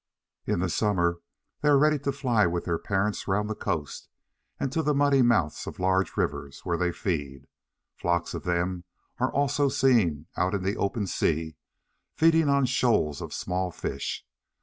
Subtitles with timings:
[0.47, 1.19] In summer
[1.61, 4.09] they are ready to fly with their parents round the coast,
[4.59, 7.45] and to the muddy mouths of large rivers, where they feed.
[7.93, 8.83] Flocks of them
[9.19, 11.55] are also seen out in the open sea,
[12.15, 14.25] feeding on the shoals of small fish.